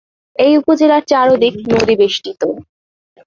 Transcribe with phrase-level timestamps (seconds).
[0.35, 2.41] এ উপজেলার চারদিক নদী বেষ্টিত।